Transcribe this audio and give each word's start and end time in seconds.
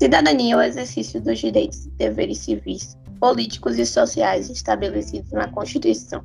Cidadania 0.00 0.54
é 0.54 0.56
o 0.56 0.62
exercício 0.62 1.20
dos 1.20 1.40
direitos 1.40 1.84
e 1.84 1.90
deveres 1.90 2.38
civis, 2.38 2.96
políticos 3.20 3.78
e 3.78 3.84
sociais 3.84 4.48
estabelecidos 4.48 5.30
na 5.32 5.46
Constituição. 5.48 6.24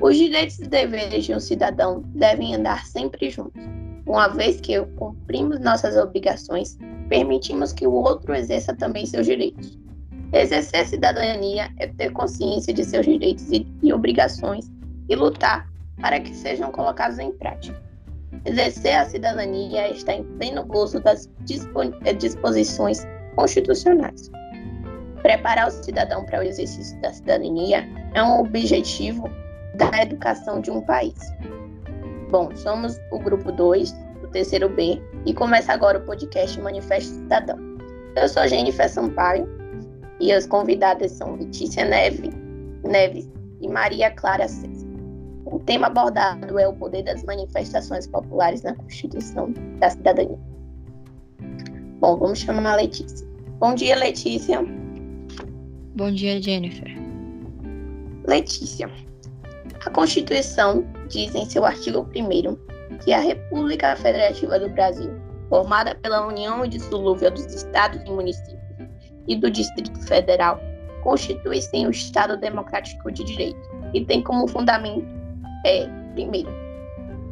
Os 0.00 0.16
direitos 0.16 0.58
e 0.60 0.66
deveres 0.66 1.26
de 1.26 1.34
um 1.34 1.38
cidadão 1.38 2.02
devem 2.14 2.54
andar 2.54 2.86
sempre 2.86 3.28
juntos. 3.28 3.62
Uma 4.06 4.28
vez 4.28 4.62
que 4.62 4.80
cumprimos 4.96 5.60
nossas 5.60 5.94
obrigações, 5.94 6.78
permitimos 7.10 7.70
que 7.70 7.86
o 7.86 7.92
outro 7.92 8.34
exerça 8.34 8.74
também 8.74 9.04
seus 9.04 9.26
direitos. 9.26 9.78
Exercer 10.32 10.86
cidadania 10.86 11.70
é 11.78 11.88
ter 11.88 12.12
consciência 12.12 12.72
de 12.72 12.82
seus 12.82 13.04
direitos 13.04 13.46
e 13.52 13.92
obrigações 13.92 14.72
e 15.06 15.14
lutar 15.14 15.70
para 16.00 16.18
que 16.18 16.34
sejam 16.34 16.72
colocados 16.72 17.18
em 17.18 17.30
prática. 17.32 17.85
Exercer 18.46 18.94
a 18.94 19.04
cidadania 19.04 19.90
está 19.90 20.14
em 20.14 20.24
pleno 20.38 20.64
gozo 20.64 21.00
das 21.00 21.28
eh, 22.04 22.12
disposições 22.12 23.04
constitucionais. 23.34 24.30
Preparar 25.20 25.66
o 25.66 25.70
cidadão 25.70 26.24
para 26.24 26.38
o 26.38 26.42
exercício 26.42 27.00
da 27.00 27.12
cidadania 27.12 27.84
é 28.14 28.22
um 28.22 28.40
objetivo 28.40 29.28
da 29.74 29.90
educação 30.00 30.60
de 30.60 30.70
um 30.70 30.80
país. 30.80 31.18
Bom, 32.30 32.54
somos 32.54 32.96
o 33.10 33.18
grupo 33.18 33.50
2 33.50 33.92
do 34.20 34.28
terceiro 34.28 34.68
B 34.68 35.02
e 35.24 35.34
começa 35.34 35.72
agora 35.72 35.98
o 35.98 36.06
podcast 36.06 36.60
Manifesto 36.60 37.14
Cidadão. 37.14 37.58
Eu 38.14 38.28
sou 38.28 38.46
Jennifer 38.46 38.88
Sampaio 38.88 39.48
e 40.20 40.32
as 40.32 40.46
convidadas 40.46 41.12
são 41.12 41.34
Letícia 41.34 41.84
Neve, 41.84 42.30
Neves 42.84 43.28
e 43.60 43.68
Maria 43.68 44.10
Clara 44.12 44.46
César. 44.46 44.75
O 45.46 45.60
tema 45.60 45.86
abordado 45.86 46.58
é 46.58 46.66
o 46.66 46.72
poder 46.72 47.04
das 47.04 47.22
manifestações 47.22 48.06
populares 48.08 48.62
na 48.62 48.74
Constituição 48.74 49.52
da 49.78 49.88
Cidadania. 49.90 50.38
Bom, 52.00 52.16
vamos 52.16 52.40
chamar 52.40 52.72
a 52.72 52.76
Letícia. 52.76 53.24
Bom 53.60 53.72
dia, 53.74 53.96
Letícia. 53.96 54.60
Bom 55.94 56.10
dia, 56.10 56.42
Jennifer. 56.42 56.88
Letícia, 58.26 58.90
a 59.84 59.90
Constituição 59.90 60.84
diz 61.08 61.32
em 61.32 61.48
seu 61.48 61.64
artigo 61.64 62.08
1 62.14 62.98
que 63.04 63.12
a 63.12 63.20
República 63.20 63.94
Federativa 63.94 64.58
do 64.58 64.68
Brasil, 64.70 65.12
formada 65.48 65.94
pela 65.94 66.26
união 66.26 66.64
indissolúvel 66.64 67.30
dos 67.30 67.46
estados 67.54 68.02
e 68.04 68.10
municípios 68.10 68.58
e 69.28 69.36
do 69.36 69.48
Distrito 69.48 69.96
Federal, 70.08 70.60
constitui-se 71.04 71.86
um 71.86 71.90
Estado 71.90 72.36
democrático 72.36 73.12
de 73.12 73.22
direito 73.22 73.70
e 73.94 74.04
tem 74.04 74.24
como 74.24 74.48
fundamento 74.48 75.15
é, 75.66 75.88
primeiro, 76.14 76.48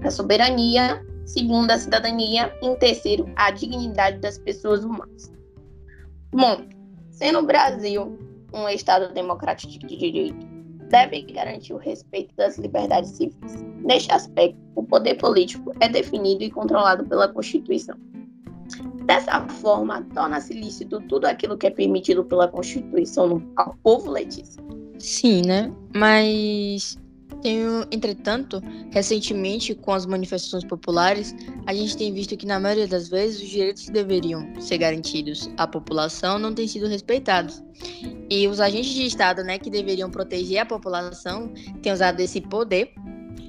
a 0.03 0.11
soberania, 0.11 1.01
segundo, 1.25 1.71
a 1.71 1.79
cidadania 1.79 2.53
em 2.61 2.75
terceiro, 2.77 3.31
a 3.37 3.53
dignidade 3.53 4.19
das 4.19 4.39
pessoas 4.39 4.85
humanas. 4.85 5.33
Bom, 6.33 6.67
sendo 7.13 7.39
o 7.39 7.47
Brasil 7.47 8.19
um 8.53 8.69
Estado 8.69 9.13
democrático 9.15 9.87
de 9.87 9.97
direito, 9.97 10.47
deve 10.91 11.23
garantir 11.23 11.73
o 11.73 11.79
respeito 11.79 12.35
das 12.37 12.59
liberdades 12.59 13.11
civis. 13.11 13.65
Neste 13.85 14.13
aspecto, 14.13 14.59
o 14.75 14.83
poder 14.83 15.15
político 15.15 15.73
é 15.81 15.89
definido 15.89 16.45
e 16.45 16.51
controlado 16.51 17.05
pela 17.05 17.29
Constituição. 17.29 17.97
Dessa 19.07 19.41
forma, 19.49 20.03
torna-se 20.15 20.55
lícito 20.55 21.01
tudo 21.09 21.27
aquilo 21.27 21.57
que 21.57 21.67
é 21.67 21.71
permitido 21.71 22.25
pela 22.25 22.49
Constituição 22.49 23.43
ao 23.57 23.75
povo, 23.83 24.11
Letícia? 24.11 24.63
Sim, 24.99 25.43
né? 25.43 25.73
Mas 25.95 26.99
tenho, 27.45 27.87
entretanto, 27.93 28.63
recentemente, 28.91 29.75
com 29.75 29.93
as 29.93 30.07
manifestações 30.07 30.65
populares, 30.65 31.37
a 31.67 31.75
gente 31.75 31.95
tem 31.95 32.11
visto 32.11 32.35
que, 32.39 32.47
na 32.47 32.59
maioria 32.59 32.89
das 32.89 33.07
vezes, 33.09 33.43
os 33.43 33.49
direitos 33.51 33.85
que 33.85 33.93
deveriam 33.93 34.49
ser 34.59 34.79
garantidos 34.79 35.51
à 35.59 35.67
população 35.67 36.39
não 36.39 36.55
têm 36.55 36.67
sido 36.67 36.89
respeitados. 36.89 37.63
E 38.31 38.49
os 38.49 38.61
agentes 38.61 38.95
de 38.95 39.05
Estado, 39.05 39.45
né, 39.45 39.59
que 39.59 39.69
deveriam 39.69 40.11
proteger 40.11 40.61
a 40.61 40.65
população, 40.65 41.53
têm 41.83 41.93
usado 41.93 42.19
esse 42.21 42.41
poder 42.41 42.95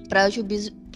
para 0.09 0.27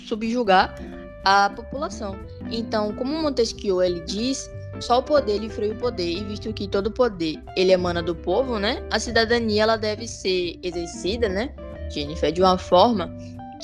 subjugar 0.05 0.75
a 1.23 1.49
população. 1.51 2.19
Então, 2.51 2.93
como 2.95 3.13
Montesquieu 3.13 3.81
ele 3.81 4.01
diz, 4.01 4.51
só 4.81 4.99
o 4.99 5.03
poder 5.03 5.37
lhe 5.37 5.49
freia 5.49 5.71
o 5.71 5.77
poder, 5.77 6.17
e 6.17 6.23
visto 6.25 6.51
que 6.51 6.67
todo 6.67 6.91
poder 6.91 7.41
ele 7.55 7.71
emana 7.71 8.03
do 8.03 8.13
povo, 8.13 8.59
né, 8.59 8.85
a 8.91 8.99
cidadania 8.99 9.63
ela 9.63 9.77
deve 9.77 10.05
ser 10.05 10.59
exercida, 10.61 11.29
né, 11.29 11.55
Jennifer, 11.89 12.31
de 12.31 12.41
uma 12.41 12.57
forma 12.57 13.13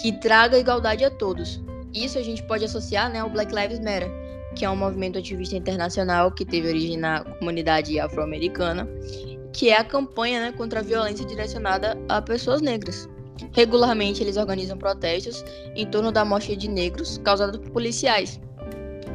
que 0.02 0.12
traga 0.19 0.58
igualdade 0.58 1.03
a 1.03 1.09
todos. 1.09 1.62
Isso 1.94 2.18
a 2.18 2.22
gente 2.22 2.44
pode 2.44 2.66
associar 2.66 3.09
né, 3.09 3.19
ao 3.19 3.30
Black 3.30 3.53
Lives 3.53 3.80
Matter, 3.80 4.12
que 4.56 4.66
é 4.66 4.69
um 4.69 4.75
movimento 4.75 5.18
ativista 5.18 5.56
internacional 5.56 6.31
que 6.31 6.46
teve 6.46 6.68
origem 6.68 6.97
na 6.97 7.24
comunidade 7.24 8.00
afro-americana, 8.00 8.88
que 9.53 9.69
é 9.69 9.78
a 9.78 9.84
campanha 9.84 10.41
né, 10.41 10.52
contra 10.52 10.80
a 10.80 10.84
violência 10.84 11.25
direcionada 11.25 11.97
a 12.09 12.22
pessoas 12.22 12.62
negras. 12.62 13.08
Regularmente, 13.53 14.22
eles 14.22 14.38
organizam 14.38 14.78
protestos 14.78 15.44
em 15.75 15.86
torno 15.86 16.12
da 16.12 16.24
morte 16.24 16.56
de 16.56 16.69
negros 16.69 17.18
causada 17.24 17.57
por 17.57 17.72
policiais. 17.72 18.40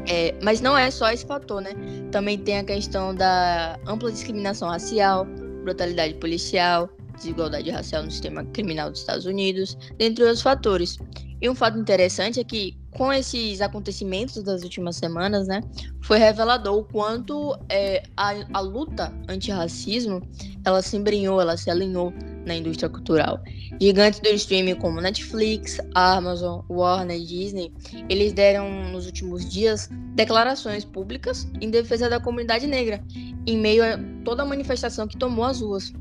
É, 0.09 0.35
mas 0.43 0.61
não 0.61 0.77
é 0.77 0.91
só 0.91 1.11
esse 1.11 1.25
fator, 1.27 1.61
né? 1.61 1.71
Também 2.11 2.39
tem 2.39 2.59
a 2.59 2.65
questão 2.65 3.15
da 3.15 3.79
ampla 3.87 4.11
discriminação 4.11 4.69
racial, 4.69 5.27
brutalidade 5.63 6.15
policial, 6.15 6.89
desigualdade 7.21 7.71
racial 7.71 8.03
no 8.03 8.11
sistema 8.11 8.45
criminal 8.47 8.91
dos 8.91 9.01
Estados 9.01 9.27
Unidos, 9.27 9.77
dentre 9.99 10.25
outros 10.25 10.43
fatores. 10.43 10.99
E 11.41 11.49
um 11.49 11.55
fato 11.55 11.79
interessante 11.79 12.39
é 12.39 12.45
que, 12.45 12.77
com 12.91 13.11
esses 13.11 13.61
acontecimentos 13.63 14.43
das 14.43 14.63
últimas 14.63 14.97
semanas, 14.97 15.47
né, 15.47 15.63
foi 16.03 16.19
revelador 16.19 16.79
o 16.79 16.85
quanto 16.85 17.57
é, 17.71 18.03
a, 18.17 18.35
a 18.53 18.61
luta 18.61 19.13
antirracismo 19.27 20.21
ela 20.67 20.83
se 20.83 20.97
embrenhou, 20.97 21.41
ela 21.41 21.57
se 21.57 21.71
alinhou 21.71 22.13
na 22.45 22.55
indústria 22.55 22.91
cultural. 22.91 23.41
Gigantes 23.81 24.21
do 24.21 24.29
streaming 24.29 24.75
como 24.75 25.01
Netflix, 25.01 25.79
Amazon, 25.95 26.61
Warner 26.69 27.19
Disney, 27.19 27.73
eles 28.11 28.35
deram 28.35 28.91
nos 28.91 29.07
últimos 29.07 29.49
dias 29.49 29.89
declarações 30.15 30.85
públicas 30.85 31.49
em 31.63 31.71
defesa 31.71 32.09
da 32.09 32.21
comunidade 32.21 32.67
negra, 32.67 33.03
em 33.47 33.57
meio 33.57 33.83
a 33.83 33.99
toda 34.25 34.43
a 34.43 34.47
manifestação 34.47 35.07
que 35.09 35.17
tomou 35.17 35.45
as 35.45 35.63
ruas. 35.63 35.93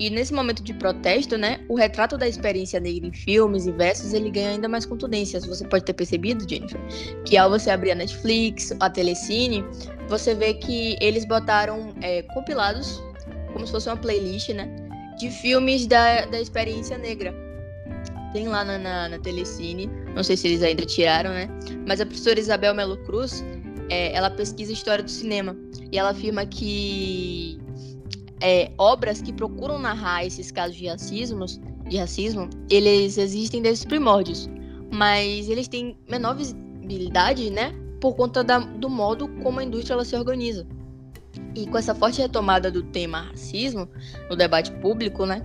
E 0.00 0.10
nesse 0.10 0.32
momento 0.32 0.62
de 0.62 0.72
protesto, 0.72 1.36
né, 1.36 1.60
o 1.68 1.74
retrato 1.74 2.16
da 2.16 2.28
experiência 2.28 2.78
negra 2.78 3.08
em 3.08 3.12
filmes 3.12 3.66
e 3.66 3.72
versos, 3.72 4.12
ele 4.12 4.30
ganha 4.30 4.50
ainda 4.50 4.68
mais 4.68 4.86
contundência. 4.86 5.40
Você 5.40 5.66
pode 5.66 5.84
ter 5.84 5.92
percebido, 5.92 6.48
Jennifer, 6.48 6.80
que 7.24 7.36
ao 7.36 7.50
você 7.50 7.68
abrir 7.68 7.90
a 7.90 7.94
Netflix, 7.96 8.72
a 8.78 8.88
Telecine, 8.88 9.64
você 10.08 10.36
vê 10.36 10.54
que 10.54 10.96
eles 11.00 11.24
botaram 11.24 11.92
é, 12.00 12.22
compilados, 12.22 13.02
como 13.52 13.66
se 13.66 13.72
fosse 13.72 13.88
uma 13.88 13.96
playlist, 13.96 14.50
né, 14.50 14.68
de 15.18 15.30
filmes 15.30 15.84
da, 15.86 16.26
da 16.26 16.40
experiência 16.40 16.96
negra. 16.96 17.34
Tem 18.32 18.46
lá 18.46 18.64
na, 18.64 18.78
na, 18.78 19.08
na 19.08 19.18
Telecine, 19.18 19.90
não 20.14 20.22
sei 20.22 20.36
se 20.36 20.46
eles 20.46 20.62
ainda 20.62 20.86
tiraram, 20.86 21.30
né, 21.30 21.48
mas 21.88 22.00
a 22.00 22.06
professora 22.06 22.38
Isabel 22.38 22.72
Melo 22.72 22.96
Cruz, 22.98 23.44
é, 23.90 24.12
ela 24.12 24.30
pesquisa 24.30 24.72
história 24.72 25.02
do 25.02 25.10
cinema 25.10 25.56
e 25.90 25.98
ela 25.98 26.10
afirma 26.10 26.46
que 26.46 27.58
é, 28.40 28.70
obras 28.78 29.20
que 29.20 29.32
procuram 29.32 29.78
narrar 29.78 30.24
esses 30.24 30.50
casos 30.50 30.76
de 30.76 30.86
de 31.88 31.96
racismo, 31.96 32.48
eles 32.70 33.16
existem 33.16 33.62
desde 33.62 33.84
os 33.84 33.88
primórdios, 33.88 34.48
mas 34.92 35.48
eles 35.48 35.68
têm 35.68 35.96
menor 36.08 36.36
visibilidade, 36.36 37.50
né, 37.50 37.72
por 38.00 38.14
conta 38.14 38.44
da, 38.44 38.58
do 38.58 38.88
modo 38.88 39.28
como 39.42 39.60
a 39.60 39.64
indústria 39.64 39.94
ela 39.94 40.04
se 40.04 40.14
organiza. 40.14 40.66
E 41.54 41.66
com 41.66 41.78
essa 41.78 41.94
forte 41.94 42.20
retomada 42.20 42.70
do 42.70 42.82
tema 42.82 43.22
racismo 43.22 43.88
no 44.28 44.36
debate 44.36 44.70
público, 44.72 45.24
né, 45.24 45.42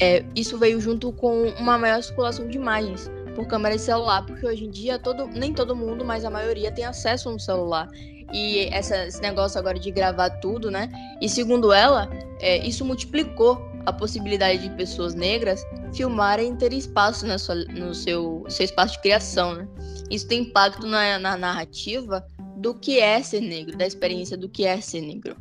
é, 0.00 0.24
isso 0.34 0.58
veio 0.58 0.80
junto 0.80 1.12
com 1.12 1.48
uma 1.58 1.78
maior 1.78 2.02
circulação 2.02 2.48
de 2.48 2.56
imagens 2.56 3.10
por 3.34 3.46
câmera 3.46 3.76
de 3.76 3.82
celular, 3.82 4.24
porque 4.26 4.46
hoje 4.46 4.64
em 4.64 4.70
dia 4.70 4.98
todo, 4.98 5.26
nem 5.26 5.52
todo 5.52 5.76
mundo, 5.76 6.04
mas 6.04 6.24
a 6.24 6.30
maioria 6.30 6.70
tem 6.70 6.84
acesso 6.84 7.28
a 7.28 7.32
um 7.32 7.38
celular 7.38 7.88
e 8.32 8.66
essa, 8.72 9.06
esse 9.06 9.20
negócio 9.20 9.58
agora 9.58 9.78
de 9.78 9.90
gravar 9.90 10.30
tudo, 10.40 10.70
né? 10.70 10.88
E 11.20 11.28
segundo 11.28 11.72
ela, 11.72 12.08
é, 12.40 12.66
isso 12.66 12.84
multiplicou 12.84 13.70
a 13.84 13.92
possibilidade 13.92 14.62
de 14.62 14.70
pessoas 14.76 15.14
negras 15.14 15.64
filmarem 15.92 16.52
e 16.52 16.56
ter 16.56 16.72
espaço 16.72 17.26
na 17.26 17.36
sua, 17.36 17.56
no 17.66 17.94
seu, 17.94 18.44
seu 18.48 18.64
espaço 18.64 18.94
de 18.94 19.02
criação, 19.02 19.54
né? 19.54 19.68
Isso 20.10 20.26
tem 20.26 20.42
impacto 20.42 20.86
na, 20.86 21.18
na 21.18 21.36
narrativa 21.36 22.24
do 22.56 22.74
que 22.74 23.00
é 23.00 23.22
ser 23.22 23.40
negro, 23.40 23.76
da 23.76 23.86
experiência 23.86 24.36
do 24.36 24.48
que 24.48 24.64
é 24.64 24.80
ser 24.80 25.00
negro. 25.00 25.36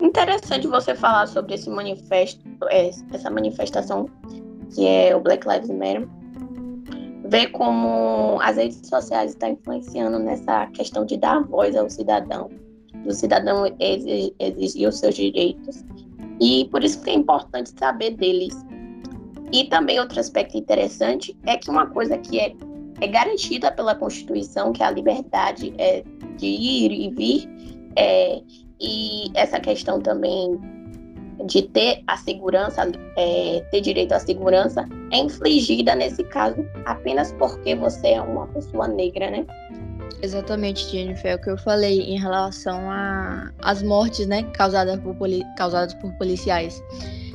Interessante 0.00 0.66
você 0.66 0.94
falar 0.94 1.26
sobre 1.26 1.54
esse 1.54 1.70
manifesto, 1.70 2.40
é, 2.68 2.90
essa 3.12 3.30
manifestação 3.30 4.06
que 4.74 4.86
é 4.86 5.14
o 5.14 5.20
Black 5.20 5.46
Lives 5.46 5.70
Matter, 5.70 6.08
ver 7.32 7.46
como 7.52 8.38
as 8.42 8.58
redes 8.58 8.86
sociais 8.86 9.30
estão 9.30 9.48
influenciando 9.48 10.18
nessa 10.18 10.66
questão 10.66 11.06
de 11.06 11.16
dar 11.16 11.42
voz 11.44 11.74
ao 11.74 11.88
cidadão, 11.88 12.50
do 13.06 13.14
cidadão 13.14 13.64
exigir 13.80 14.86
os 14.86 14.98
seus 14.98 15.14
direitos. 15.14 15.82
E 16.38 16.68
por 16.70 16.84
isso 16.84 17.02
que 17.02 17.08
é 17.08 17.14
importante 17.14 17.70
saber 17.78 18.10
deles. 18.16 18.54
E 19.50 19.64
também 19.64 19.98
outro 19.98 20.20
aspecto 20.20 20.58
interessante 20.58 21.34
é 21.46 21.56
que 21.56 21.70
uma 21.70 21.86
coisa 21.86 22.18
que 22.18 22.38
é 22.38 22.54
é 23.00 23.08
garantida 23.08 23.72
pela 23.72 23.96
Constituição, 23.96 24.72
que 24.72 24.80
é 24.80 24.86
a 24.86 24.90
liberdade 24.90 25.74
é, 25.76 26.04
de 26.36 26.46
ir 26.46 26.92
e 26.92 27.10
vir, 27.10 27.48
é, 27.96 28.40
e 28.80 29.30
essa 29.34 29.58
questão 29.58 30.00
também 30.00 30.60
de 31.46 31.62
ter 31.62 32.02
a 32.06 32.16
segurança, 32.16 32.90
é, 33.16 33.64
ter 33.70 33.80
direito 33.80 34.12
à 34.12 34.20
segurança, 34.20 34.88
é 35.10 35.18
infligida 35.18 35.94
nesse 35.94 36.22
caso 36.24 36.64
apenas 36.86 37.32
porque 37.32 37.74
você 37.74 38.08
é 38.08 38.22
uma 38.22 38.46
pessoa 38.48 38.88
negra, 38.88 39.30
né? 39.30 39.46
Exatamente, 40.22 40.88
Jennifer, 40.88 41.32
é 41.32 41.34
o 41.34 41.40
que 41.40 41.50
eu 41.50 41.58
falei 41.58 42.00
em 42.00 42.18
relação 42.18 42.80
às 43.60 43.82
mortes, 43.82 44.26
né, 44.26 44.44
causadas 44.54 45.00
por, 45.00 45.16
causadas 45.56 45.94
por 45.94 46.12
policiais. 46.12 46.80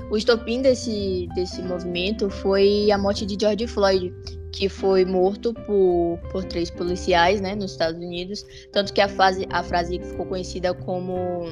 O 0.09 0.15
estopim 0.15 0.61
desse, 0.61 1.27
desse 1.35 1.61
movimento 1.61 2.29
foi 2.29 2.89
a 2.89 2.97
morte 2.97 3.25
de 3.25 3.37
George 3.39 3.67
Floyd, 3.67 4.13
que 4.57 4.67
foi 4.67 5.05
morto 5.05 5.53
por, 5.53 6.19
por 6.31 6.43
três 6.43 6.71
policiais, 6.71 7.39
né, 7.39 7.53
nos 7.53 7.73
Estados 7.73 8.03
Unidos, 8.03 8.43
tanto 8.71 8.91
que 8.91 8.99
a, 8.99 9.07
fase, 9.07 9.47
a 9.51 9.61
frase 9.61 9.99
ficou 9.99 10.25
conhecida 10.25 10.73
como, 10.73 11.45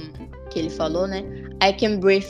que 0.50 0.58
ele 0.58 0.72
falou, 0.72 1.06
né, 1.06 1.24
I 1.64 1.72
can 1.74 2.00
breathe, 2.00 2.26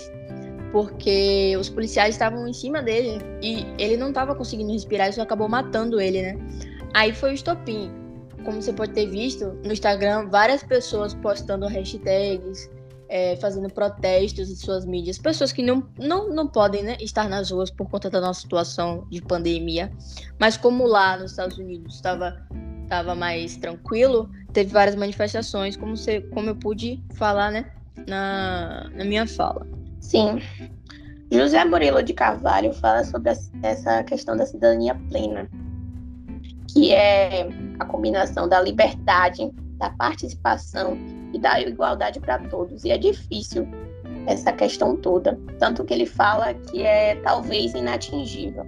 porque 0.73 1.55
os 1.57 1.69
policiais 1.69 2.15
estavam 2.15 2.45
em 2.45 2.51
cima 2.51 2.83
dele 2.83 3.21
e 3.41 3.65
ele 3.79 3.95
não 3.95 4.09
estava 4.09 4.35
conseguindo 4.35 4.73
respirar, 4.73 5.09
isso 5.09 5.21
acabou 5.21 5.47
matando 5.47 6.01
ele, 6.01 6.21
né. 6.21 6.37
Aí 6.93 7.13
foi 7.13 7.31
o 7.31 7.33
estopim. 7.33 7.89
Como 8.43 8.61
você 8.61 8.73
pode 8.73 8.91
ter 8.91 9.07
visto 9.07 9.57
no 9.63 9.71
Instagram, 9.71 10.27
várias 10.29 10.61
pessoas 10.61 11.13
postando 11.15 11.67
hashtags, 11.67 12.69
é, 13.09 13.35
fazendo 13.37 13.69
protestos 13.69 14.49
em 14.49 14.55
suas 14.55 14.85
mídias, 14.85 15.17
pessoas 15.17 15.51
que 15.51 15.61
não, 15.61 15.87
não, 15.97 16.29
não 16.33 16.47
podem 16.47 16.83
né, 16.83 16.97
estar 16.99 17.29
nas 17.29 17.51
ruas 17.51 17.69
por 17.69 17.89
conta 17.89 18.09
da 18.09 18.19
nossa 18.19 18.41
situação 18.41 19.07
de 19.09 19.21
pandemia, 19.21 19.91
mas 20.39 20.57
como 20.57 20.85
lá 20.85 21.17
nos 21.17 21.31
Estados 21.31 21.57
Unidos 21.57 21.95
estava 21.95 22.35
estava 22.85 23.15
mais 23.15 23.57
tranquilo, 23.57 24.29
teve 24.53 24.71
várias 24.71 24.95
manifestações, 24.95 25.75
como, 25.75 25.97
você, 25.97 26.21
como 26.21 26.49
eu 26.49 26.55
pude 26.55 27.03
falar 27.15 27.51
né, 27.51 27.65
na, 28.07 28.89
na 28.93 29.03
minha 29.03 29.27
fala. 29.27 29.67
Sim. 29.99 30.39
José 31.31 31.65
Murilo 31.65 32.03
de 32.03 32.13
Carvalho 32.13 32.71
fala 32.73 33.03
sobre 33.03 33.33
essa 33.63 34.03
questão 34.03 34.37
da 34.37 34.45
cidadania 34.45 34.95
plena, 35.09 35.49
que 36.71 36.93
é 36.93 37.49
a 37.79 37.85
combinação 37.85 38.47
da 38.47 38.61
liberdade, 38.61 39.51
da 39.77 39.89
participação 39.89 40.95
e 41.35 41.39
da 41.39 41.59
igualdade 41.59 42.19
para 42.19 42.39
todos. 42.39 42.83
E 42.83 42.91
é 42.91 42.97
difícil 42.97 43.67
essa 44.25 44.51
questão 44.51 44.95
toda. 44.95 45.37
Tanto 45.59 45.83
que 45.83 45.93
ele 45.93 46.05
fala 46.05 46.53
que 46.53 46.83
é 46.83 47.15
talvez 47.15 47.73
inatingível. 47.73 48.65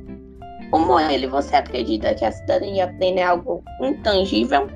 Como 0.69 0.99
ele, 0.99 1.27
você 1.27 1.55
acredita 1.55 2.13
que 2.13 2.25
a 2.25 2.31
cidadania 2.31 2.93
plena 2.99 3.19
é 3.21 3.23
algo 3.23 3.63
intangível? 3.81 4.67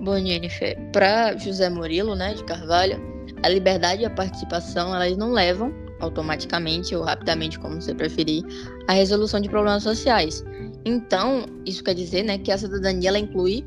Bom, 0.00 0.18
Jennifer, 0.18 0.76
para 0.92 1.36
José 1.36 1.70
Murilo, 1.70 2.14
né, 2.16 2.34
de 2.34 2.44
Carvalho, 2.44 3.00
a 3.42 3.48
liberdade 3.48 4.02
e 4.02 4.04
a 4.04 4.10
participação, 4.10 4.94
elas 4.94 5.16
não 5.16 5.30
levam 5.30 5.72
automaticamente 6.00 6.94
ou 6.94 7.02
rapidamente, 7.02 7.58
como 7.58 7.80
você 7.80 7.94
preferir, 7.94 8.42
à 8.88 8.92
resolução 8.92 9.40
de 9.40 9.48
problemas 9.48 9.84
sociais. 9.84 10.44
Então, 10.84 11.46
isso 11.64 11.82
quer 11.82 11.94
dizer, 11.94 12.24
né, 12.24 12.38
que 12.38 12.50
a 12.50 12.58
cidadania 12.58 13.08
ela 13.08 13.18
inclui 13.18 13.64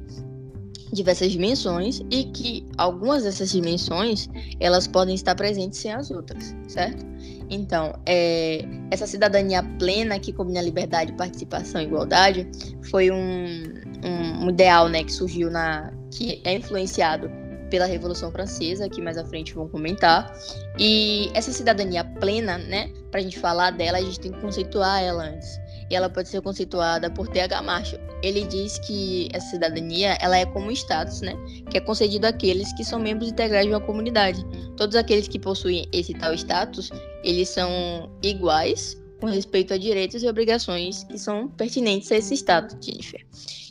diversas 0.91 1.31
dimensões 1.31 2.01
e 2.09 2.25
que 2.25 2.65
algumas 2.77 3.24
dessas 3.24 3.51
dimensões 3.51 4.30
elas 4.59 4.88
podem 4.88 5.15
estar 5.15 5.36
presentes 5.36 5.80
sem 5.80 5.91
as 5.91 6.09
outras, 6.12 6.56
certo? 6.68 7.06
Então, 7.50 7.94
é, 8.06 8.63
essa 8.91 9.07
cidadania 9.07 9.63
plena 9.77 10.19
que 10.19 10.31
combina 10.31 10.62
liberdade, 10.62 11.13
participação 11.13 11.81
e 11.81 11.86
igualdade 11.86 12.47
foi 12.89 13.09
um, 13.09 13.63
um, 14.03 14.50
ideal, 14.50 14.88
né, 14.88 15.03
que 15.03 15.12
surgiu 15.12 15.50
na 15.50 15.91
que 16.12 16.41
é 16.44 16.53
influenciado 16.53 17.30
pela 17.69 17.85
Revolução 17.85 18.31
Francesa, 18.31 18.89
que 18.89 19.01
mais 19.01 19.18
à 19.18 19.25
frente 19.25 19.53
vão 19.53 19.68
comentar. 19.68 20.33
E 20.77 21.30
essa 21.35 21.51
cidadania 21.51 22.03
plena, 22.03 22.57
né, 22.57 22.92
para 23.12 23.19
a 23.19 23.24
gente 23.24 23.39
falar 23.39 23.71
dela, 23.71 24.00
a 24.00 24.01
gente 24.01 24.19
tem 24.19 24.31
que 24.31 24.39
conceituar 24.39 25.03
ela 25.03 25.24
antes 25.24 25.59
e 25.89 25.95
ela 25.95 26.09
pode 26.09 26.30
ser 26.30 26.41
conceituada 26.41 27.09
por 27.09 27.27
T.H. 27.27 27.62
Marshall. 27.62 28.01
Ele 28.21 28.44
diz 28.45 28.77
que 28.80 29.30
essa 29.33 29.51
cidadania 29.51 30.18
ela 30.21 30.38
é 30.38 30.45
como 30.45 30.68
um 30.68 30.71
status, 30.71 31.21
né, 31.21 31.33
que 31.69 31.77
é 31.77 31.81
concedido 31.81 32.27
àqueles 32.27 32.71
que 32.74 32.83
são 32.83 33.00
membros 33.00 33.30
integrais 33.30 33.65
de 33.65 33.71
uma 33.71 33.81
comunidade. 33.81 34.45
Todos 34.77 34.95
aqueles 34.95 35.27
que 35.27 35.39
possuem 35.39 35.88
esse 35.91 36.13
tal 36.13 36.33
status, 36.33 36.89
eles 37.24 37.50
são 37.50 38.12
iguais 38.21 39.01
com 39.19 39.27
respeito 39.27 39.74
a 39.74 39.77
direitos 39.77 40.24
e 40.24 40.27
obrigações 40.27 41.03
que 41.03 41.18
são 41.18 41.50
pertinentes 41.50 42.12
a 42.12 42.18
esse 42.18 42.33
status, 42.35 42.77
Jennifer. 42.81 43.25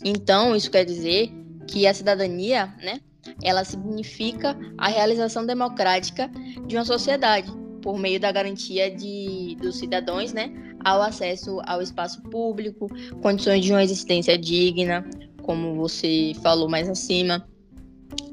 Então, 0.05 0.55
isso 0.55 0.71
quer 0.71 0.85
dizer 0.85 1.31
que 1.67 1.87
a 1.87 1.95
cidadania, 1.95 2.67
né, 2.83 3.01
ela 3.43 3.65
significa 3.65 4.57
a 4.77 4.89
realização 4.89 5.45
democrática 5.45 6.31
de 6.67 6.77
uma 6.77 6.85
sociedade 6.85 7.51
por 7.83 7.99
meio 7.99 8.19
da 8.19 8.33
garantia 8.33 8.91
de, 8.91 9.57
dos 9.61 9.77
cidadãos, 9.77 10.33
né, 10.33 10.68
ao 10.89 11.03
acesso 11.03 11.61
ao 11.67 11.83
espaço 11.83 12.23
público, 12.23 12.89
condições 13.23 13.65
de 13.65 13.73
uma 13.73 13.83
existência 13.83 14.37
digna, 14.39 15.05
como 15.43 15.75
você 15.75 16.33
falou 16.43 16.69
mais 16.69 16.89
acima. 16.89 17.47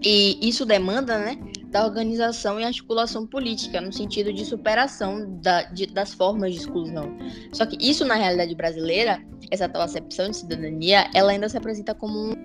E 0.03 0.37
isso 0.47 0.65
demanda, 0.65 1.17
né, 1.17 1.37
da 1.69 1.83
organização 1.83 2.59
e 2.59 2.63
articulação 2.63 3.25
política, 3.27 3.81
no 3.81 3.91
sentido 3.91 4.31
de 4.31 4.45
superação 4.45 5.39
da, 5.41 5.63
de, 5.63 5.87
das 5.87 6.13
formas 6.13 6.53
de 6.53 6.59
exclusão. 6.59 7.15
Só 7.51 7.65
que 7.65 7.77
isso, 7.79 8.05
na 8.05 8.15
realidade 8.15 8.55
brasileira, 8.55 9.21
essa 9.51 9.67
tal 9.67 9.81
acepção 9.81 10.29
de 10.29 10.37
cidadania, 10.37 11.09
ela 11.13 11.31
ainda 11.31 11.49
se 11.49 11.57
apresenta 11.57 11.93
como 11.93 12.17
uma 12.17 12.35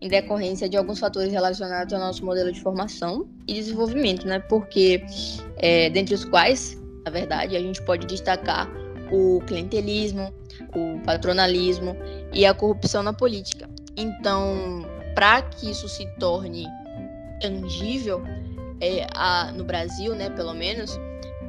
em 0.00 0.08
decorrência 0.08 0.68
de 0.68 0.76
alguns 0.76 0.98
fatores 0.98 1.32
relacionados 1.32 1.92
ao 1.92 2.00
nosso 2.00 2.24
modelo 2.24 2.52
de 2.52 2.60
formação 2.60 3.28
e 3.46 3.54
desenvolvimento, 3.54 4.26
né? 4.26 4.38
Porque, 4.38 5.04
é, 5.56 5.90
dentre 5.90 6.14
os 6.14 6.24
quais, 6.24 6.78
na 7.04 7.10
verdade, 7.10 7.56
a 7.56 7.60
gente 7.60 7.82
pode 7.82 8.06
destacar 8.06 8.68
o 9.10 9.40
clientelismo, 9.46 10.32
o 10.74 11.00
patronalismo 11.04 11.96
e 12.32 12.44
a 12.44 12.54
corrupção 12.54 13.02
na 13.02 13.12
política. 13.12 13.68
Então, 13.96 14.86
para 15.14 15.42
que 15.42 15.70
isso 15.70 15.88
se 15.88 16.06
torne 16.18 16.66
tangível 17.40 18.22
é, 18.80 19.06
a, 19.14 19.52
no 19.52 19.64
Brasil, 19.64 20.14
né, 20.14 20.30
pelo 20.30 20.54
menos, 20.54 20.98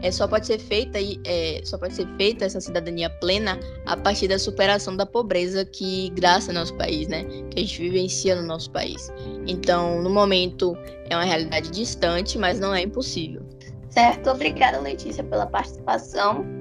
é, 0.01 0.11
só 0.11 0.27
pode 0.27 0.47
ser 0.47 0.59
feita 0.59 0.97
é, 1.25 1.61
só 1.63 1.77
pode 1.77 1.93
ser 1.93 2.07
feita 2.17 2.45
essa 2.45 2.61
cidadania 2.61 3.09
plena 3.09 3.59
a 3.85 3.97
partir 3.97 4.27
da 4.27 4.39
superação 4.39 4.95
da 4.95 5.05
pobreza 5.05 5.65
que 5.65 6.09
graça 6.11 6.53
nosso 6.53 6.73
país, 6.75 7.07
né? 7.07 7.25
Que 7.51 7.59
a 7.59 7.61
gente 7.61 7.81
vivencia 7.81 8.35
no 8.35 8.43
nosso 8.43 8.71
país. 8.71 9.11
Então, 9.45 10.01
no 10.01 10.09
momento 10.09 10.77
é 11.09 11.15
uma 11.15 11.25
realidade 11.25 11.69
distante, 11.69 12.37
mas 12.37 12.59
não 12.59 12.73
é 12.73 12.81
impossível. 12.81 13.41
Certo, 13.89 14.29
obrigada 14.29 14.79
Letícia 14.79 15.23
pela 15.23 15.45
participação. 15.45 16.58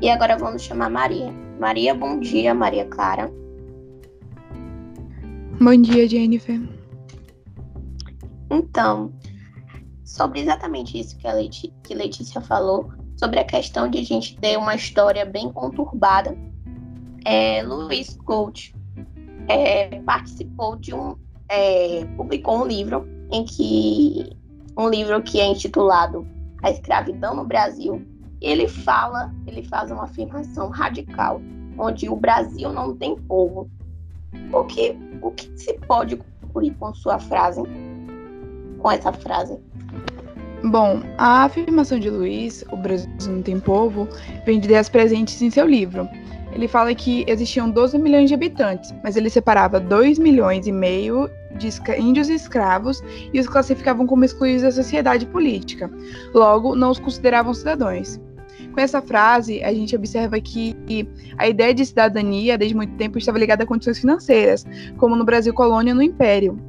E 0.00 0.10
agora 0.10 0.36
vamos 0.36 0.62
chamar 0.62 0.90
Maria. 0.90 1.32
Maria, 1.58 1.94
bom 1.94 2.20
dia, 2.20 2.54
Maria 2.54 2.84
Clara. 2.84 3.32
Bom 5.58 5.80
dia, 5.80 6.06
Jennifer. 6.06 6.60
Então, 8.50 9.10
sobre 10.04 10.40
exatamente 10.40 10.98
isso 11.00 11.16
que 11.16 11.26
a 11.26 11.32
Letícia, 11.32 11.72
que 11.82 11.94
Letícia 11.94 12.40
falou, 12.42 12.92
sobre 13.16 13.40
a 13.40 13.44
questão 13.44 13.88
de 13.88 13.98
a 13.98 14.04
gente 14.04 14.36
ter 14.36 14.58
uma 14.58 14.74
história 14.74 15.24
bem 15.24 15.50
conturbada. 15.50 16.36
É, 17.24 17.62
Luiz 17.62 18.16
Coach 18.24 18.74
é, 19.48 20.00
participou 20.02 20.76
de 20.76 20.94
um. 20.94 21.16
É, 21.48 22.04
publicou 22.16 22.58
um 22.58 22.66
livro 22.66 23.08
em 23.32 23.44
que. 23.44 24.30
um 24.76 24.90
livro 24.90 25.22
que 25.22 25.40
é 25.40 25.46
intitulado 25.46 26.26
A 26.62 26.70
Escravidão 26.70 27.34
no 27.34 27.46
Brasil. 27.46 28.06
E 28.40 28.48
ele 28.48 28.68
fala, 28.68 29.32
ele 29.46 29.62
faz 29.62 29.90
uma 29.90 30.04
afirmação 30.04 30.68
radical, 30.68 31.40
onde 31.78 32.08
o 32.08 32.16
Brasil 32.16 32.72
não 32.72 32.94
tem 32.94 33.16
povo. 33.16 33.70
O 34.52 34.64
que, 34.64 34.96
o 35.22 35.30
que 35.30 35.50
se 35.58 35.74
pode 35.86 36.16
concluir 36.16 36.74
com 36.78 36.92
sua 36.94 37.18
frase? 37.18 37.62
Com 38.78 38.90
essa 38.90 39.12
frase? 39.12 39.58
Bom, 40.64 41.00
a 41.18 41.44
afirmação 41.44 41.98
de 41.98 42.10
Luiz, 42.10 42.64
o 42.70 42.76
Brasil 42.76 43.08
não 43.26 43.42
tem 43.42 43.60
povo, 43.60 44.08
vem 44.44 44.58
de 44.58 44.66
ideias 44.66 44.88
presentes 44.88 45.40
em 45.40 45.50
seu 45.50 45.66
livro. 45.66 46.08
Ele 46.52 46.66
fala 46.66 46.94
que 46.94 47.24
existiam 47.28 47.70
12 47.70 47.98
milhões 47.98 48.28
de 48.28 48.34
habitantes, 48.34 48.94
mas 49.04 49.14
ele 49.14 49.28
separava 49.28 49.78
2 49.78 50.18
milhões 50.18 50.66
e 50.66 50.72
meio 50.72 51.30
de 51.56 51.68
índios 51.98 52.30
escravos 52.30 53.02
e 53.32 53.38
os 53.38 53.46
classificavam 53.46 54.06
como 54.06 54.24
excluídos 54.24 54.62
da 54.62 54.72
sociedade 54.72 55.26
política. 55.26 55.90
Logo, 56.34 56.74
não 56.74 56.90
os 56.90 56.98
consideravam 56.98 57.52
cidadãos. 57.52 58.18
Com 58.76 58.80
essa 58.82 59.00
frase, 59.00 59.64
a 59.64 59.72
gente 59.72 59.96
observa 59.96 60.38
que 60.38 60.76
a 61.38 61.48
ideia 61.48 61.72
de 61.72 61.86
cidadania, 61.86 62.58
desde 62.58 62.76
muito 62.76 62.94
tempo, 62.96 63.16
estava 63.16 63.38
ligada 63.38 63.64
a 63.64 63.66
condições 63.66 63.98
financeiras, 63.98 64.66
como 64.98 65.16
no 65.16 65.24
Brasil 65.24 65.54
colônia 65.54 65.94
no 65.94 66.02
Império 66.02 66.60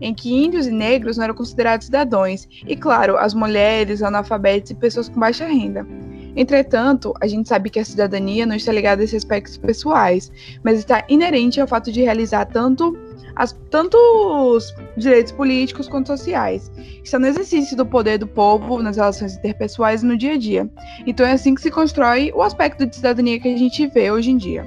em 0.00 0.12
que 0.12 0.30
índios 0.30 0.66
e 0.66 0.70
negros 0.70 1.16
não 1.16 1.24
eram 1.24 1.34
considerados 1.34 1.86
cidadãos, 1.86 2.46
e 2.66 2.76
claro, 2.76 3.16
as 3.16 3.32
mulheres, 3.32 4.02
analfabetos 4.02 4.72
e 4.72 4.74
pessoas 4.74 5.08
com 5.08 5.18
baixa 5.18 5.46
renda. 5.46 5.86
Entretanto, 6.36 7.14
a 7.20 7.26
gente 7.26 7.48
sabe 7.48 7.70
que 7.70 7.78
a 7.78 7.84
cidadania 7.84 8.44
não 8.46 8.56
está 8.56 8.72
ligada 8.72 9.02
a 9.02 9.04
esses 9.04 9.18
aspectos 9.18 9.56
pessoais, 9.56 10.32
mas 10.62 10.78
está 10.78 11.04
inerente 11.08 11.60
ao 11.60 11.66
fato 11.66 11.92
de 11.92 12.02
realizar 12.02 12.46
tanto, 12.46 12.96
as, 13.36 13.52
tanto 13.70 13.96
os 13.96 14.74
direitos 14.96 15.32
políticos 15.32 15.88
quanto 15.88 16.08
sociais. 16.08 16.70
Está 17.02 17.18
no 17.18 17.26
exercício 17.26 17.76
do 17.76 17.86
poder 17.86 18.18
do 18.18 18.26
povo 18.26 18.82
nas 18.82 18.96
relações 18.96 19.36
interpessoais 19.36 20.02
e 20.02 20.06
no 20.06 20.16
dia 20.16 20.32
a 20.32 20.38
dia. 20.38 20.68
Então 21.06 21.24
é 21.26 21.32
assim 21.32 21.54
que 21.54 21.60
se 21.60 21.70
constrói 21.70 22.32
o 22.34 22.42
aspecto 22.42 22.84
de 22.86 22.96
cidadania 22.96 23.38
que 23.38 23.48
a 23.48 23.56
gente 23.56 23.86
vê 23.86 24.10
hoje 24.10 24.30
em 24.30 24.36
dia. 24.36 24.66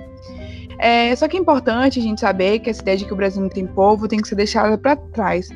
É, 0.79 1.15
só 1.15 1.27
que 1.27 1.35
é 1.35 1.39
importante 1.39 1.99
a 1.99 2.01
gente 2.01 2.21
saber 2.21 2.59
que 2.59 2.69
essa 2.69 2.81
ideia 2.81 2.97
de 2.97 3.05
que 3.05 3.13
o 3.13 3.15
Brasil 3.15 3.41
não 3.41 3.49
tem 3.49 3.65
povo 3.65 4.07
tem 4.07 4.19
que 4.19 4.27
ser 4.27 4.35
deixada 4.35 4.77
para 4.77 4.95
trás, 4.95 5.49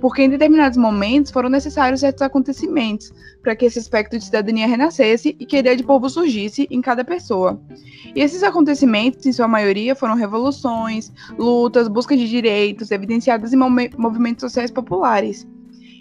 porque 0.00 0.22
em 0.22 0.28
determinados 0.28 0.76
momentos 0.76 1.32
foram 1.32 1.48
necessários 1.48 2.00
certos 2.00 2.22
acontecimentos 2.22 3.10
para 3.42 3.56
que 3.56 3.64
esse 3.64 3.78
aspecto 3.78 4.18
de 4.18 4.24
cidadania 4.24 4.66
renascesse 4.66 5.34
e 5.38 5.46
que 5.46 5.56
a 5.56 5.60
ideia 5.60 5.76
de 5.76 5.82
povo 5.82 6.10
surgisse 6.10 6.66
em 6.70 6.80
cada 6.80 7.04
pessoa. 7.04 7.60
E 8.14 8.20
esses 8.20 8.42
acontecimentos, 8.42 9.24
em 9.24 9.32
sua 9.32 9.48
maioria, 9.48 9.94
foram 9.94 10.14
revoluções, 10.14 11.12
lutas, 11.38 11.88
busca 11.88 12.16
de 12.16 12.28
direitos, 12.28 12.90
evidenciadas 12.90 13.52
em 13.52 13.56
movimentos 13.56 14.42
sociais 14.42 14.70
populares 14.70 15.46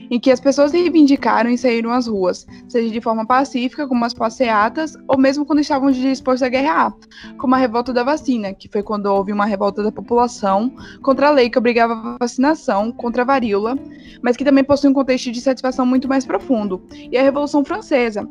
em 0.10 0.20
que 0.20 0.32
as 0.32 0.40
pessoas 0.40 0.72
reivindicaram 0.72 1.50
e 1.50 1.58
saíram 1.58 1.92
às 1.92 2.08
ruas, 2.08 2.46
seja 2.68 2.92
de 2.92 3.02
forma 3.02 3.26
pacífica, 3.26 3.88
como 3.88 4.06
as 4.06 4.14
passeatas, 4.14 4.96
ou 5.08 5.18
mesmo 5.18 5.46
quando 5.46 5.60
estavam 5.60 5.92
dispostos 5.92 6.44
a 6.44 6.50
guerrear, 6.50 6.94
como 7.38 7.56
a 7.56 7.58
revolta 7.58 7.94
da 7.94 8.04
vacina, 8.04 8.54
que 8.54 8.68
foi 8.68 8.84
quando 8.84 9.08
houve 9.08 9.32
uma 9.32 9.46
revolta 9.46 9.84
da 9.84 9.92
população 9.92 10.72
contra 11.02 11.28
a 11.28 11.32
lei 11.32 11.50
que 11.50 11.58
obrigava 11.58 11.94
a 11.94 12.18
vacinação 12.20 12.92
contra 12.92 13.24
a 13.24 13.26
varíola, 13.26 13.78
mas 14.22 14.38
que 14.38 14.44
também 14.44 14.64
possui 14.64 14.90
um 14.90 14.94
contexto 14.94 15.32
de 15.32 15.42
satisfação 15.42 15.86
muito 15.86 16.08
mais 16.08 16.26
profundo, 16.26 16.82
e 17.12 17.18
a 17.18 17.24
Revolução 17.24 17.64
Francesa, 17.64 18.28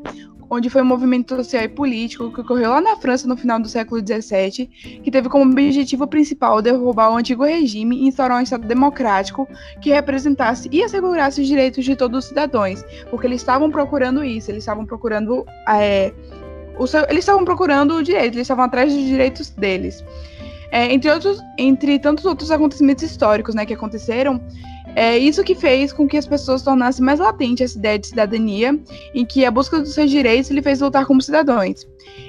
onde 0.55 0.71
foi 0.71 0.83
um 0.83 0.87
movimento 0.87 1.35
social 1.37 1.65
e 1.65 1.69
político 1.69 2.33
que 2.33 2.41
ocorreu 2.41 2.71
lá 2.71 2.81
na 2.81 2.97
França 2.97 3.27
no 3.27 3.37
final 3.37 3.59
do 3.59 3.69
século 3.69 4.01
XVII, 4.01 4.67
que 5.03 5.11
teve 5.11 5.29
como 5.29 5.51
objetivo 5.51 6.07
principal 6.07 6.63
derrubar 6.63 7.11
o 7.11 7.17
antigo 7.17 7.45
regime 7.45 7.97
e 7.97 8.09
instaurar 8.09 8.39
um 8.39 8.43
Estado 8.43 8.67
democrático 8.67 9.49
que 9.81 9.91
representasse 9.91 10.69
e 10.71 10.83
assegurasse 10.83 11.41
os 11.41 11.47
direitos 11.47 11.85
de 11.85 11.97
todos 11.97 12.21
os 12.21 12.25
cidadãos, 12.27 12.85
porque 13.11 13.27
eles 13.27 13.41
estavam 13.41 13.71
procurando 13.71 14.25
isso, 14.25 14.51
eles 14.51 14.63
estavam 14.63 14.87
procurando 14.87 15.45
é, 15.69 16.13
seu, 16.87 17.03
eles 17.09 17.21
estavam 17.21 17.45
procurando 17.45 17.95
o 17.97 18.03
direito, 18.03 18.35
eles 18.35 18.43
estavam 18.43 18.65
atrás 18.65 18.93
dos 18.93 19.03
direitos 19.03 19.51
deles. 19.51 20.05
É, 20.71 20.93
entre, 20.93 21.09
outros, 21.11 21.41
entre 21.57 22.01
tantos 22.01 22.25
outros 22.25 22.51
acontecimentos 22.51 23.05
históricos 23.05 23.55
né, 23.55 23.65
que 23.65 23.75
aconteceram, 23.75 24.41
é 24.95 25.19
isso 25.19 25.43
que 25.43 25.55
fez 25.55 25.93
com 25.93 26.07
que 26.07 26.17
as 26.17 26.27
pessoas 26.27 26.63
tornassem 26.63 27.05
mais 27.05 27.19
latente 27.19 27.63
essa 27.63 27.79
ideia 27.79 27.99
de 27.99 28.07
cidadania, 28.07 28.79
em 29.15 29.25
que 29.25 29.45
a 29.45 29.51
busca 29.51 29.81
dos 29.81 29.95
seus 29.95 30.11
direitos 30.11 30.51
lhe 30.51 30.63
fez 30.63 30.81
lutar 30.81 31.07
como 31.07 31.21
cidadãos. 31.21 31.87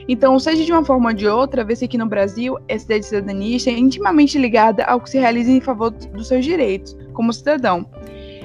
Então, 0.07 0.39
seja 0.39 0.63
de 0.63 0.71
uma 0.71 0.83
forma 0.83 1.09
ou 1.09 1.15
de 1.15 1.27
outra, 1.27 1.63
vê-se 1.63 1.85
aqui 1.85 1.97
no 1.97 2.05
Brasil, 2.05 2.57
essa 2.67 2.85
ideia 2.85 2.99
de 2.99 3.05
cidadania 3.05 3.57
é 3.67 3.71
intimamente 3.71 4.37
ligada 4.37 4.83
ao 4.85 4.99
que 4.99 5.09
se 5.09 5.17
realiza 5.17 5.51
em 5.51 5.61
favor 5.61 5.91
dos 5.91 6.27
seus 6.27 6.43
direitos, 6.43 6.97
como 7.13 7.33
cidadão. 7.33 7.85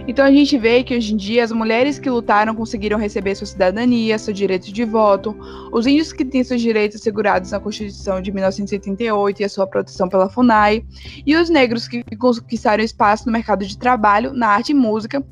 Então 0.08 0.24
a 0.24 0.30
gente 0.30 0.56
vê 0.58 0.82
que 0.82 0.96
hoje 0.96 1.14
em 1.14 1.16
dia 1.16 1.44
as 1.44 1.52
mulheres 1.52 1.98
que 1.98 2.10
lutaram 2.10 2.54
conseguiram 2.54 2.98
receber 2.98 3.34
sua 3.34 3.46
cidadania, 3.46 4.18
seu 4.18 4.32
direito 4.32 4.72
de 4.72 4.84
voto, 4.84 5.36
os 5.72 5.86
índios 5.86 6.12
que 6.12 6.24
têm 6.24 6.42
seus 6.42 6.60
direitos 6.60 7.00
assegurados 7.00 7.50
na 7.50 7.60
Constituição 7.60 8.20
de 8.20 8.32
1978 8.32 9.40
e 9.40 9.44
a 9.44 9.48
sua 9.48 9.66
proteção 9.66 10.08
pela 10.08 10.28
FUNAI, 10.28 10.84
e 11.26 11.36
os 11.36 11.48
negros 11.48 11.86
que 11.86 12.02
conquistaram 12.16 12.82
espaço 12.82 13.26
no 13.26 13.32
mercado 13.32 13.64
de 13.64 13.78
trabalho, 13.78 14.32
na 14.32 14.48
arte 14.48 14.70
e 14.70 14.74
música, 14.74 15.24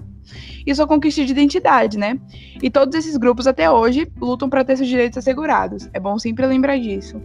e 0.66 0.74
sua 0.74 0.86
conquista 0.86 1.24
de 1.24 1.32
identidade, 1.32 1.96
né? 1.96 2.18
E 2.62 2.70
todos 2.70 2.94
esses 2.94 3.16
grupos 3.16 3.46
até 3.46 3.70
hoje 3.70 4.06
lutam 4.20 4.50
para 4.50 4.64
ter 4.64 4.76
seus 4.76 4.88
direitos 4.88 5.16
assegurados. 5.16 5.88
É 5.94 5.98
bom 5.98 6.18
sempre 6.18 6.46
lembrar 6.46 6.78
disso. 6.78 7.20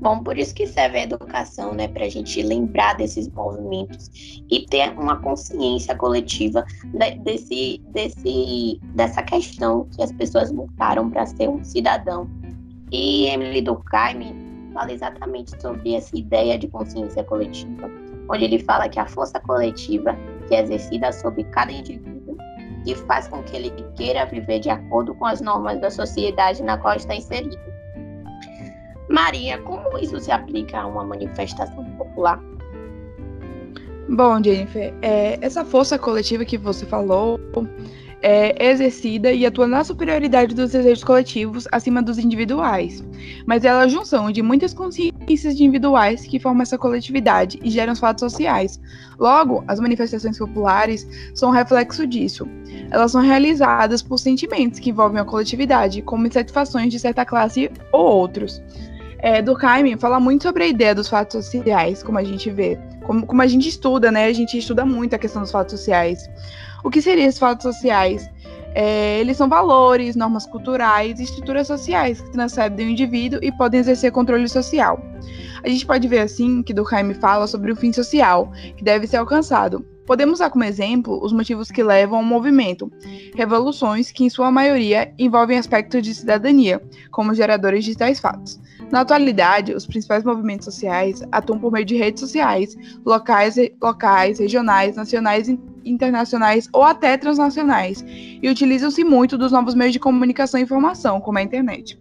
Bom, 0.00 0.22
por 0.22 0.38
isso 0.38 0.54
que 0.54 0.66
serve 0.66 0.98
a 0.98 1.02
educação, 1.02 1.74
né, 1.74 1.88
para 1.88 2.04
a 2.04 2.08
gente 2.08 2.40
lembrar 2.40 2.94
desses 2.94 3.28
movimentos 3.28 4.08
e 4.48 4.64
ter 4.66 4.96
uma 4.96 5.16
consciência 5.16 5.94
coletiva 5.96 6.64
de, 6.84 7.18
desse, 7.18 7.82
desse, 7.88 8.80
dessa 8.94 9.22
questão 9.24 9.88
que 9.96 10.02
as 10.02 10.12
pessoas 10.12 10.52
lutaram 10.52 11.10
para 11.10 11.26
ser 11.26 11.48
um 11.48 11.64
cidadão. 11.64 12.30
E 12.92 13.26
Emily 13.26 13.60
Durkheim 13.60 14.70
fala 14.72 14.92
exatamente 14.92 15.60
sobre 15.60 15.94
essa 15.94 16.16
ideia 16.16 16.56
de 16.56 16.68
consciência 16.68 17.24
coletiva, 17.24 17.90
onde 18.30 18.44
ele 18.44 18.60
fala 18.60 18.88
que 18.88 19.00
a 19.00 19.06
força 19.06 19.40
coletiva 19.40 20.16
que 20.46 20.54
é 20.54 20.62
exercida 20.62 21.10
sobre 21.10 21.42
cada 21.44 21.72
indivíduo 21.72 22.18
que 22.84 22.94
faz 22.94 23.26
com 23.28 23.42
que 23.42 23.56
ele 23.56 23.70
queira 23.96 24.24
viver 24.26 24.60
de 24.60 24.70
acordo 24.70 25.14
com 25.16 25.26
as 25.26 25.40
normas 25.40 25.80
da 25.80 25.90
sociedade 25.90 26.62
na 26.62 26.78
qual 26.78 26.96
está 26.96 27.14
inserido 27.14 27.58
Maria, 29.18 29.58
como 29.58 29.98
isso 29.98 30.20
se 30.20 30.30
aplica 30.30 30.78
a 30.78 30.86
uma 30.86 31.02
manifestação 31.02 31.84
popular? 31.96 32.40
Bom, 34.08 34.40
Jennifer, 34.42 34.94
é, 35.02 35.36
essa 35.42 35.64
força 35.64 35.98
coletiva 35.98 36.44
que 36.44 36.56
você 36.56 36.86
falou 36.86 37.38
é 38.22 38.70
exercida 38.70 39.32
e 39.32 39.44
atua 39.44 39.66
na 39.66 39.82
superioridade 39.82 40.54
dos 40.54 40.70
desejos 40.70 41.02
coletivos 41.02 41.66
acima 41.72 42.00
dos 42.00 42.16
individuais, 42.16 43.04
mas 43.44 43.64
ela 43.64 43.82
é 43.82 43.84
a 43.84 43.88
junção 43.88 44.30
de 44.30 44.40
muitas 44.40 44.72
consciências 44.72 45.54
individuais 45.54 46.24
que 46.24 46.38
formam 46.38 46.62
essa 46.62 46.78
coletividade 46.78 47.58
e 47.62 47.70
geram 47.70 47.94
os 47.94 47.98
fatos 47.98 48.20
sociais. 48.20 48.80
Logo, 49.18 49.64
as 49.66 49.80
manifestações 49.80 50.38
populares 50.38 51.06
são 51.34 51.50
um 51.50 51.52
reflexo 51.52 52.06
disso. 52.06 52.48
Elas 52.90 53.12
são 53.12 53.20
realizadas 53.20 54.00
por 54.00 54.18
sentimentos 54.18 54.78
que 54.78 54.90
envolvem 54.90 55.20
a 55.20 55.24
coletividade, 55.24 56.02
como 56.02 56.26
insatisfações 56.26 56.92
de 56.92 57.00
certa 57.00 57.24
classe 57.24 57.68
ou 57.92 58.06
outros 58.06 58.62
é, 59.18 59.42
Durkheim 59.42 59.96
fala 59.96 60.20
muito 60.20 60.44
sobre 60.44 60.64
a 60.64 60.66
ideia 60.66 60.94
dos 60.94 61.08
fatos 61.08 61.44
sociais, 61.44 62.02
como 62.02 62.18
a 62.18 62.24
gente 62.24 62.50
vê, 62.50 62.78
como, 63.04 63.26
como 63.26 63.42
a 63.42 63.46
gente 63.46 63.68
estuda, 63.68 64.10
né? 64.12 64.26
A 64.26 64.32
gente 64.32 64.56
estuda 64.56 64.84
muito 64.84 65.14
a 65.14 65.18
questão 65.18 65.42
dos 65.42 65.50
fatos 65.50 65.78
sociais. 65.78 66.28
O 66.84 66.90
que 66.90 67.02
seriam 67.02 67.26
esses 67.26 67.38
fatos 67.38 67.62
sociais? 67.62 68.30
É, 68.74 69.18
eles 69.18 69.36
são 69.36 69.48
valores, 69.48 70.14
normas 70.14 70.46
culturais 70.46 71.18
e 71.18 71.24
estruturas 71.24 71.66
sociais 71.66 72.20
que 72.20 72.30
transcendem 72.30 72.86
o 72.86 72.90
indivíduo 72.90 73.40
e 73.42 73.50
podem 73.50 73.80
exercer 73.80 74.12
controle 74.12 74.48
social. 74.48 75.00
A 75.64 75.68
gente 75.68 75.84
pode 75.84 76.06
ver 76.06 76.20
assim 76.20 76.62
que 76.62 76.72
Durkheim 76.72 77.12
fala 77.14 77.46
sobre 77.46 77.72
o 77.72 77.76
fim 77.76 77.92
social, 77.92 78.52
que 78.76 78.84
deve 78.84 79.06
ser 79.06 79.16
alcançado. 79.16 79.84
Podemos 80.08 80.40
usar 80.40 80.48
como 80.48 80.64
exemplo 80.64 81.22
os 81.22 81.34
motivos 81.34 81.70
que 81.70 81.82
levam 81.82 82.20
ao 82.20 82.24
movimento, 82.24 82.90
revoluções 83.36 84.10
que, 84.10 84.24
em 84.24 84.30
sua 84.30 84.50
maioria, 84.50 85.12
envolvem 85.18 85.58
aspectos 85.58 86.02
de 86.02 86.14
cidadania, 86.14 86.82
como 87.10 87.34
geradores 87.34 87.84
de 87.84 87.94
tais 87.94 88.18
fatos. 88.18 88.58
Na 88.90 89.00
atualidade, 89.00 89.74
os 89.74 89.86
principais 89.86 90.24
movimentos 90.24 90.64
sociais 90.64 91.22
atuam 91.30 91.58
por 91.58 91.70
meio 91.70 91.84
de 91.84 91.94
redes 91.94 92.20
sociais, 92.20 92.74
locais, 93.04 93.56
locais 93.82 94.38
regionais, 94.38 94.96
nacionais, 94.96 95.46
internacionais 95.88 96.68
ou 96.72 96.82
até 96.82 97.16
transnacionais, 97.16 98.04
e 98.06 98.48
utilizam-se 98.48 99.04
muito 99.04 99.38
dos 99.38 99.52
novos 99.52 99.74
meios 99.74 99.92
de 99.92 99.98
comunicação 99.98 100.60
e 100.60 100.62
informação, 100.62 101.20
como 101.20 101.38
a 101.38 101.42
internet. 101.42 101.98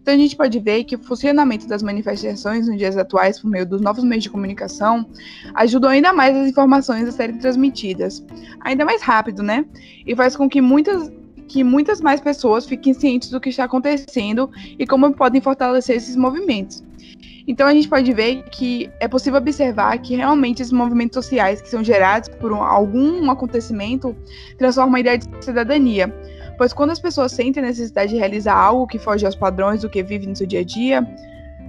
Então 0.00 0.14
a 0.14 0.16
gente 0.16 0.36
pode 0.36 0.58
ver 0.58 0.84
que 0.84 0.96
o 0.96 0.98
funcionamento 0.98 1.66
das 1.66 1.82
manifestações 1.82 2.66
nos 2.66 2.76
dias 2.76 2.96
atuais 2.96 3.38
por 3.38 3.50
meio 3.50 3.66
dos 3.66 3.80
novos 3.80 4.02
meios 4.04 4.24
de 4.24 4.30
comunicação 4.30 5.06
ajudou 5.54 5.90
ainda 5.90 6.12
mais 6.12 6.36
as 6.36 6.48
informações 6.48 7.06
a 7.08 7.12
serem 7.12 7.38
transmitidas, 7.38 8.24
ainda 8.60 8.84
mais 8.84 9.02
rápido, 9.02 9.42
né? 9.42 9.64
E 10.06 10.14
faz 10.14 10.36
com 10.36 10.48
que 10.48 10.60
muitas 10.60 11.10
que 11.48 11.64
muitas 11.64 12.00
mais 12.00 12.20
pessoas 12.20 12.64
fiquem 12.64 12.94
cientes 12.94 13.28
do 13.28 13.40
que 13.40 13.48
está 13.48 13.64
acontecendo 13.64 14.48
e 14.78 14.86
como 14.86 15.12
podem 15.12 15.40
fortalecer 15.40 15.96
esses 15.96 16.14
movimentos. 16.14 16.80
Então 17.50 17.66
a 17.66 17.74
gente 17.74 17.88
pode 17.88 18.12
ver 18.12 18.44
que 18.44 18.88
é 19.00 19.08
possível 19.08 19.40
observar 19.40 19.98
que 19.98 20.14
realmente 20.14 20.62
esses 20.62 20.72
movimentos 20.72 21.16
sociais 21.16 21.60
que 21.60 21.68
são 21.68 21.82
gerados 21.82 22.28
por 22.28 22.52
um, 22.52 22.62
algum 22.62 23.28
acontecimento 23.28 24.14
transformam 24.56 24.94
a 24.94 25.00
ideia 25.00 25.18
de 25.18 25.26
cidadania. 25.44 26.14
Pois 26.56 26.72
quando 26.72 26.90
as 26.90 27.00
pessoas 27.00 27.32
sentem 27.32 27.60
a 27.60 27.66
necessidade 27.66 28.12
de 28.12 28.18
realizar 28.18 28.54
algo 28.54 28.86
que 28.86 29.00
foge 29.00 29.26
aos 29.26 29.34
padrões 29.34 29.80
do 29.80 29.90
que 29.90 30.00
vive 30.00 30.28
no 30.28 30.36
seu 30.36 30.46
dia 30.46 30.60
a 30.60 30.64
dia, 30.64 31.04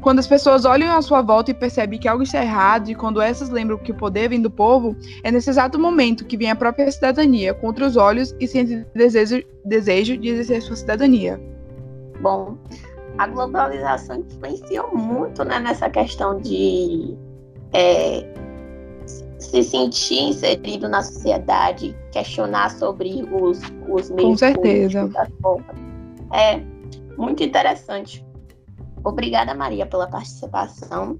quando 0.02 0.20
as 0.20 0.28
pessoas 0.28 0.66
olham 0.66 0.96
à 0.96 1.02
sua 1.02 1.24
volta 1.24 1.50
e 1.50 1.54
percebem 1.56 1.98
que 1.98 2.08
algo 2.08 2.22
está 2.22 2.44
errado, 2.44 2.92
e 2.92 2.94
quando 2.94 3.20
essas 3.20 3.50
lembram 3.50 3.80
que 3.80 3.92
o 3.92 3.96
poder 3.96 4.30
vem 4.30 4.40
do 4.40 4.52
povo, 4.52 4.96
é 5.24 5.32
nesse 5.32 5.50
exato 5.50 5.80
momento 5.80 6.26
que 6.26 6.38
vem 6.38 6.52
a 6.52 6.56
própria 6.56 6.92
cidadania 6.92 7.56
contra 7.56 7.88
os 7.88 7.98
olhos 7.98 8.36
e 8.40 8.48
sente 8.48 8.86
desejo, 8.94 9.44
desejo 9.66 10.16
de 10.16 10.30
exercer 10.30 10.62
sua 10.62 10.76
cidadania. 10.76 11.42
Bom, 12.22 12.56
a 13.18 13.28
globalização 13.28 14.18
influenciou 14.18 14.96
muito 14.96 15.44
né, 15.44 15.60
nessa 15.60 15.90
questão 15.90 16.40
de 16.40 17.16
é, 17.74 18.26
se 19.40 19.64
sentir 19.64 20.20
inserido 20.20 20.88
na 20.88 21.02
sociedade, 21.02 21.96
questionar 22.12 22.72
sobre 22.72 23.24
os, 23.32 23.60
os 23.90 24.10
meios. 24.10 24.32
Com 24.32 24.38
certeza. 24.38 25.10
É 26.34 26.58
muito 27.18 27.44
interessante. 27.44 28.26
Obrigada, 29.04 29.54
Maria, 29.54 29.86
pela 29.86 30.08
participação. 30.08 31.20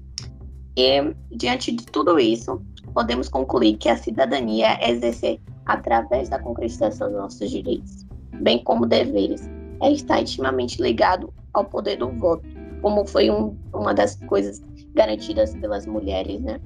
E, 0.76 1.14
diante 1.30 1.72
de 1.72 1.84
tudo 1.84 2.18
isso, 2.18 2.62
podemos 2.94 3.28
concluir 3.28 3.76
que 3.76 3.88
a 3.88 3.96
cidadania 3.96 4.78
é 4.80 4.90
exercer, 4.90 5.40
através 5.66 6.28
da 6.28 6.38
conquistação 6.38 7.08
dos 7.08 7.18
nossos 7.18 7.50
direitos, 7.50 8.06
bem 8.40 8.62
como 8.62 8.86
deveres, 8.86 9.48
é 9.80 9.92
estar 9.92 10.20
intimamente 10.20 10.80
ligado 10.80 11.32
ao 11.54 11.64
poder 11.64 11.96
do 11.96 12.10
voto, 12.10 12.46
como 12.80 13.06
foi 13.06 13.30
um, 13.30 13.56
uma 13.72 13.94
das 13.94 14.16
coisas 14.26 14.60
garantidas 14.94 15.54
pelas 15.56 15.86
mulheres, 15.86 16.40
né, 16.40 16.60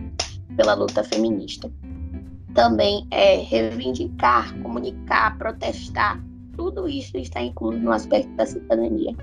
pela 0.57 0.75
luta 0.75 1.05
feminista. 1.05 1.71
Também 2.55 3.07
é 3.11 3.37
reivindicar, 3.37 4.53
comunicar, 4.63 5.37
protestar, 5.37 6.23
tudo 6.57 6.89
isso 6.89 7.17
está 7.19 7.43
incluído 7.43 7.85
no 7.85 7.93
aspecto 7.93 8.33
da 8.37 8.47
cidadania. 8.47 9.15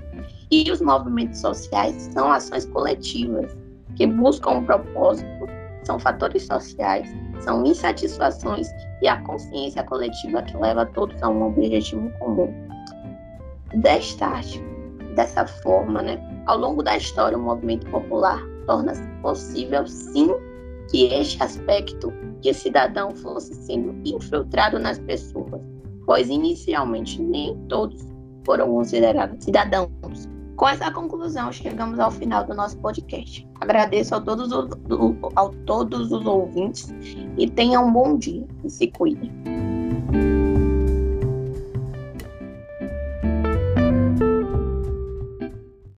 E 0.50 0.70
os 0.70 0.80
movimentos 0.80 1.40
sociais 1.40 2.08
são 2.12 2.30
ações 2.30 2.64
coletivas 2.66 3.56
que 3.96 4.06
buscam 4.06 4.50
um 4.50 4.64
propósito, 4.64 5.28
são 5.82 5.98
fatores 5.98 6.46
sociais, 6.46 7.08
são 7.40 7.64
insatisfações 7.66 8.68
e 9.02 9.08
a 9.08 9.20
consciência 9.22 9.82
coletiva 9.82 10.42
que 10.42 10.56
leva 10.56 10.86
todos 10.86 11.20
a 11.22 11.28
um 11.28 11.48
objetivo 11.48 12.10
comum. 12.20 12.52
Destarte, 13.74 14.62
dessa 15.14 15.46
forma, 15.46 16.02
né, 16.02 16.18
ao 16.46 16.58
longo 16.58 16.82
da 16.82 16.96
história, 16.96 17.36
o 17.36 17.42
movimento 17.42 17.86
popular 17.90 18.40
torna-se 18.66 19.02
possível, 19.22 19.86
sim, 19.86 20.30
que 20.90 21.06
este 21.06 21.42
aspecto 21.42 22.12
de 22.40 22.52
cidadão 22.52 23.10
fosse 23.16 23.54
sendo 23.54 23.94
infiltrado 24.04 24.78
nas 24.78 24.98
pessoas, 24.98 25.60
pois 26.04 26.28
inicialmente 26.28 27.20
nem 27.20 27.56
todos 27.68 28.06
foram 28.44 28.68
considerados 28.68 29.42
cidadãos. 29.42 29.90
Com 30.56 30.68
essa 30.68 30.90
conclusão, 30.90 31.50
chegamos 31.50 31.98
ao 31.98 32.10
final 32.10 32.44
do 32.44 32.54
nosso 32.54 32.78
podcast. 32.78 33.46
Agradeço 33.60 34.14
a 34.14 34.20
todos 34.20 34.52
os, 34.52 34.70
a 35.34 35.48
todos 35.66 36.12
os 36.12 36.24
ouvintes 36.24 36.94
e 37.36 37.50
tenham 37.50 37.88
um 37.88 37.92
bom 37.92 38.16
dia 38.16 38.46
e 38.62 38.70
se 38.70 38.86
cuidem. 38.88 39.32